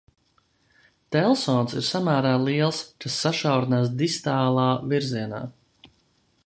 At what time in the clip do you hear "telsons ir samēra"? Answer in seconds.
1.15-2.31